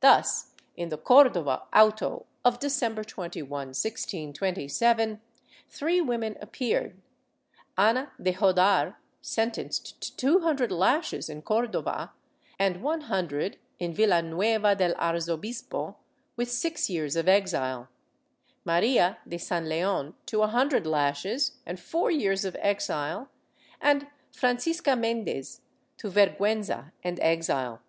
[0.00, 5.20] Thus, in the Cordova auto of December 21, 1627,
[5.68, 6.98] three women appeared.
[7.76, 12.12] Ana de Jodar, sentenced to two hundred lashes in Cordova
[12.58, 15.96] and one hundred in Villanueva del Arzobispo,
[16.36, 17.90] with six years of exile;
[18.64, 23.28] Maria de San Leon, to a hundred lashes and four years of exile
[23.78, 25.60] and Francisca Mendez
[25.98, 27.82] to vergiienza and exile.